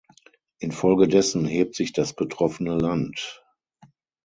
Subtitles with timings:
[0.57, 3.39] Infolgedessen hebt sich das betroffene Land.